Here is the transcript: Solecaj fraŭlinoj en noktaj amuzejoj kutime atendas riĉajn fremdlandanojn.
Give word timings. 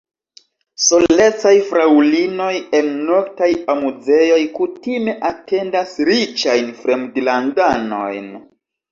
Solecaj 0.83 1.51
fraŭlinoj 1.65 2.53
en 2.79 2.87
noktaj 3.09 3.49
amuzejoj 3.73 4.39
kutime 4.55 5.13
atendas 5.29 5.93
riĉajn 6.09 6.73
fremdlandanojn. 6.79 8.27